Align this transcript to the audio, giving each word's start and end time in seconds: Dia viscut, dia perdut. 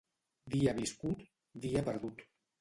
Dia 0.53 0.73
viscut, 0.79 1.21
dia 1.67 1.85
perdut. 1.91 2.27